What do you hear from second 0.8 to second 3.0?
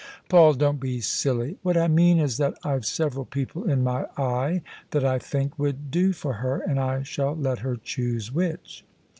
silly! What I mean is that I've